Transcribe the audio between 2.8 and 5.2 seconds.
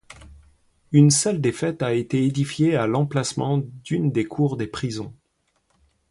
l'emplacement d'une des cours des prisons.